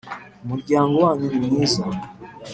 [0.43, 1.83] umuryango wanyu ni mwiza